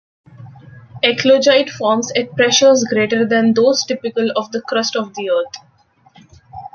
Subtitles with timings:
[1.03, 6.25] Eclogite forms at pressures greater than those typical of the crust of the Earth.